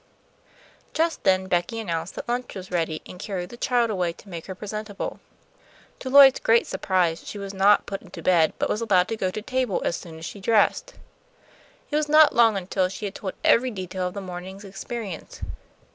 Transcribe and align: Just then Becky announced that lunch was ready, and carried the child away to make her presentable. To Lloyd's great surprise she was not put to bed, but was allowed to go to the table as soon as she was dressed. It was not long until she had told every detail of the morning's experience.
Just 0.95 1.23
then 1.25 1.45
Becky 1.45 1.77
announced 1.79 2.15
that 2.15 2.27
lunch 2.27 2.55
was 2.55 2.71
ready, 2.71 3.03
and 3.05 3.19
carried 3.19 3.49
the 3.49 3.55
child 3.55 3.91
away 3.91 4.13
to 4.13 4.29
make 4.29 4.47
her 4.47 4.55
presentable. 4.55 5.19
To 5.99 6.09
Lloyd's 6.09 6.39
great 6.39 6.65
surprise 6.65 7.21
she 7.23 7.37
was 7.37 7.53
not 7.53 7.85
put 7.85 8.11
to 8.11 8.21
bed, 8.23 8.53
but 8.57 8.67
was 8.67 8.81
allowed 8.81 9.09
to 9.09 9.15
go 9.15 9.29
to 9.29 9.41
the 9.41 9.45
table 9.45 9.79
as 9.85 9.95
soon 9.95 10.17
as 10.17 10.25
she 10.25 10.39
was 10.39 10.45
dressed. 10.45 10.93
It 11.91 11.95
was 11.97 12.09
not 12.09 12.33
long 12.33 12.57
until 12.57 12.89
she 12.89 13.05
had 13.05 13.13
told 13.13 13.33
every 13.43 13.69
detail 13.69 14.07
of 14.07 14.15
the 14.15 14.21
morning's 14.21 14.65
experience. 14.65 15.41